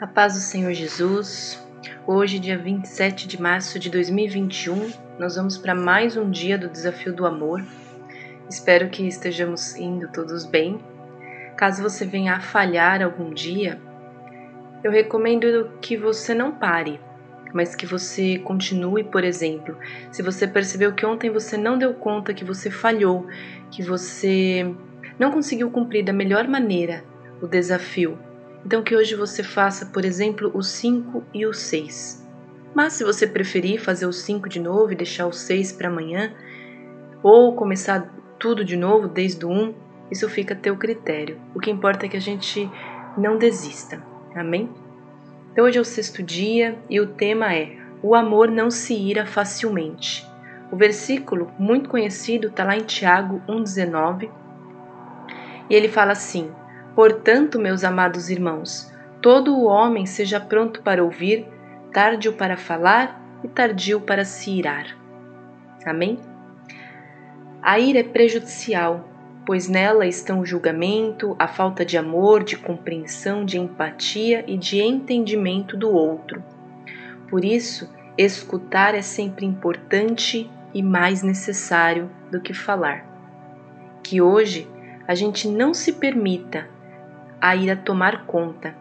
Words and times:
A 0.00 0.06
paz 0.06 0.34
do 0.34 0.38
Senhor 0.38 0.72
Jesus. 0.72 1.60
Hoje, 2.06 2.38
dia 2.38 2.56
27 2.56 3.26
de 3.26 3.42
março 3.42 3.80
de 3.80 3.90
2021, 3.90 4.92
nós 5.18 5.34
vamos 5.34 5.58
para 5.58 5.74
mais 5.74 6.16
um 6.16 6.30
dia 6.30 6.56
do 6.56 6.68
Desafio 6.68 7.12
do 7.12 7.26
Amor. 7.26 7.64
Espero 8.48 8.90
que 8.90 9.08
estejamos 9.08 9.74
indo 9.74 10.06
todos 10.06 10.46
bem. 10.46 10.78
Caso 11.56 11.82
você 11.82 12.06
venha 12.06 12.34
a 12.34 12.40
falhar 12.40 13.02
algum 13.02 13.34
dia, 13.34 13.80
eu 14.84 14.92
recomendo 14.92 15.68
que 15.80 15.96
você 15.96 16.32
não 16.32 16.52
pare, 16.52 17.00
mas 17.52 17.74
que 17.74 17.84
você 17.84 18.38
continue, 18.38 19.02
por 19.02 19.24
exemplo. 19.24 19.76
Se 20.12 20.22
você 20.22 20.46
percebeu 20.46 20.94
que 20.94 21.04
ontem 21.04 21.28
você 21.28 21.56
não 21.56 21.76
deu 21.76 21.92
conta, 21.92 22.32
que 22.32 22.44
você 22.44 22.70
falhou, 22.70 23.26
que 23.68 23.82
você 23.82 24.72
não 25.18 25.32
conseguiu 25.32 25.72
cumprir 25.72 26.04
da 26.04 26.12
melhor 26.12 26.46
maneira 26.46 27.02
o 27.42 27.48
desafio, 27.48 28.16
então 28.64 28.82
que 28.82 28.94
hoje 28.94 29.14
você 29.14 29.42
faça, 29.42 29.86
por 29.86 30.04
exemplo, 30.04 30.50
o 30.54 30.62
5 30.62 31.24
e 31.32 31.46
o 31.46 31.54
6. 31.54 32.26
Mas 32.74 32.94
se 32.94 33.04
você 33.04 33.26
preferir 33.26 33.80
fazer 33.80 34.06
o 34.06 34.12
5 34.12 34.48
de 34.48 34.60
novo 34.60 34.92
e 34.92 34.96
deixar 34.96 35.26
o 35.26 35.32
6 35.32 35.72
para 35.72 35.88
amanhã, 35.88 36.32
ou 37.22 37.54
começar 37.54 38.14
tudo 38.38 38.64
de 38.64 38.76
novo 38.76 39.08
desde 39.08 39.44
o 39.44 39.50
1, 39.50 39.74
isso 40.10 40.28
fica 40.28 40.54
a 40.54 40.56
teu 40.56 40.76
critério. 40.76 41.40
O 41.54 41.60
que 41.60 41.70
importa 41.70 42.06
é 42.06 42.08
que 42.08 42.16
a 42.16 42.20
gente 42.20 42.70
não 43.16 43.36
desista. 43.36 44.02
Amém? 44.34 44.70
Então 45.52 45.64
hoje 45.64 45.78
é 45.78 45.80
o 45.80 45.84
sexto 45.84 46.22
dia 46.22 46.78
e 46.88 47.00
o 47.00 47.06
tema 47.06 47.54
é 47.54 47.76
O 48.02 48.14
amor 48.14 48.50
não 48.50 48.70
se 48.70 48.94
ira 48.94 49.26
facilmente. 49.26 50.26
O 50.70 50.76
versículo 50.76 51.50
muito 51.58 51.88
conhecido 51.88 52.48
está 52.48 52.62
lá 52.62 52.76
em 52.76 52.84
Tiago 52.84 53.42
1,19 53.48 54.30
e 55.68 55.74
ele 55.74 55.88
fala 55.88 56.12
assim: 56.12 56.50
Portanto, 56.98 57.60
meus 57.60 57.84
amados 57.84 58.28
irmãos, 58.28 58.92
todo 59.22 59.56
o 59.56 59.66
homem 59.66 60.04
seja 60.04 60.40
pronto 60.40 60.82
para 60.82 61.04
ouvir, 61.04 61.46
tardio 61.92 62.32
para 62.32 62.56
falar 62.56 63.38
e 63.44 63.46
tardio 63.46 64.00
para 64.00 64.24
se 64.24 64.50
irar. 64.50 64.98
Amém? 65.86 66.18
A 67.62 67.78
ira 67.78 68.00
é 68.00 68.02
prejudicial, 68.02 69.08
pois 69.46 69.68
nela 69.68 70.08
estão 70.08 70.40
o 70.40 70.44
julgamento, 70.44 71.36
a 71.38 71.46
falta 71.46 71.84
de 71.84 71.96
amor, 71.96 72.42
de 72.42 72.56
compreensão, 72.56 73.44
de 73.44 73.60
empatia 73.60 74.42
e 74.48 74.58
de 74.58 74.80
entendimento 74.80 75.76
do 75.76 75.92
outro. 75.92 76.42
Por 77.30 77.44
isso, 77.44 77.88
escutar 78.18 78.96
é 78.96 79.02
sempre 79.02 79.46
importante 79.46 80.50
e 80.74 80.82
mais 80.82 81.22
necessário 81.22 82.10
do 82.28 82.40
que 82.40 82.52
falar. 82.52 83.06
Que 84.02 84.20
hoje 84.20 84.68
a 85.06 85.14
gente 85.14 85.46
não 85.46 85.72
se 85.72 85.92
permita 85.92 86.76
a 87.40 87.54
ira 87.54 87.76
tomar 87.76 88.26
conta. 88.26 88.74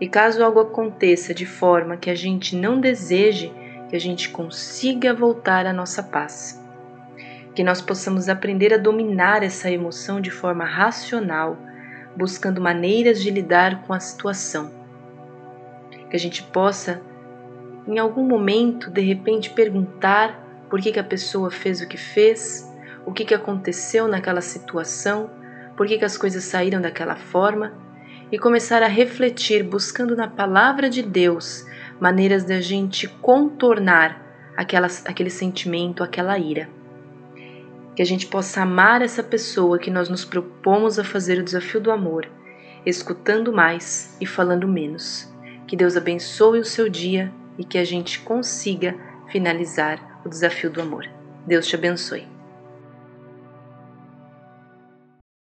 E 0.00 0.08
caso 0.08 0.44
algo 0.44 0.60
aconteça 0.60 1.32
de 1.32 1.46
forma 1.46 1.96
que 1.96 2.10
a 2.10 2.14
gente 2.14 2.54
não 2.54 2.78
deseje, 2.78 3.52
que 3.88 3.96
a 3.96 3.98
gente 3.98 4.28
consiga 4.28 5.14
voltar 5.14 5.64
à 5.66 5.72
nossa 5.72 6.02
paz. 6.02 6.62
Que 7.54 7.64
nós 7.64 7.80
possamos 7.80 8.28
aprender 8.28 8.74
a 8.74 8.78
dominar 8.78 9.42
essa 9.42 9.70
emoção 9.70 10.20
de 10.20 10.30
forma 10.30 10.64
racional, 10.64 11.56
buscando 12.14 12.60
maneiras 12.60 13.22
de 13.22 13.30
lidar 13.30 13.82
com 13.86 13.94
a 13.94 14.00
situação. 14.00 14.70
Que 16.10 16.16
a 16.16 16.20
gente 16.20 16.42
possa, 16.42 17.00
em 17.88 17.98
algum 17.98 18.26
momento, 18.26 18.90
de 18.90 19.00
repente, 19.00 19.48
perguntar 19.50 20.44
por 20.68 20.80
que, 20.80 20.92
que 20.92 21.00
a 21.00 21.04
pessoa 21.04 21.50
fez 21.50 21.80
o 21.80 21.88
que 21.88 21.96
fez, 21.96 22.70
o 23.06 23.12
que, 23.12 23.24
que 23.24 23.34
aconteceu 23.34 24.06
naquela 24.06 24.42
situação, 24.42 25.30
por 25.74 25.86
que, 25.86 25.96
que 25.96 26.04
as 26.04 26.18
coisas 26.18 26.44
saíram 26.44 26.82
daquela 26.82 27.16
forma 27.16 27.85
e 28.36 28.38
começar 28.38 28.82
a 28.82 28.86
refletir, 28.86 29.62
buscando 29.62 30.14
na 30.14 30.28
palavra 30.28 30.90
de 30.90 31.02
Deus 31.02 31.64
maneiras 31.98 32.44
da 32.44 32.60
gente 32.60 33.08
contornar 33.08 34.52
aquela, 34.54 34.88
aquele 35.06 35.30
sentimento, 35.30 36.04
aquela 36.04 36.38
ira. 36.38 36.68
Que 37.94 38.02
a 38.02 38.04
gente 38.04 38.26
possa 38.26 38.60
amar 38.60 39.00
essa 39.00 39.22
pessoa 39.22 39.78
que 39.78 39.90
nós 39.90 40.10
nos 40.10 40.22
propomos 40.22 40.98
a 40.98 41.04
fazer 41.04 41.38
o 41.38 41.42
desafio 41.42 41.80
do 41.80 41.90
amor, 41.90 42.28
escutando 42.84 43.54
mais 43.54 44.14
e 44.20 44.26
falando 44.26 44.68
menos. 44.68 45.32
Que 45.66 45.74
Deus 45.74 45.96
abençoe 45.96 46.60
o 46.60 46.64
seu 46.64 46.90
dia 46.90 47.32
e 47.56 47.64
que 47.64 47.78
a 47.78 47.84
gente 47.84 48.20
consiga 48.20 48.94
finalizar 49.32 50.20
o 50.26 50.28
desafio 50.28 50.68
do 50.68 50.82
amor. 50.82 51.08
Deus 51.46 51.66
te 51.66 51.74
abençoe. 51.74 52.35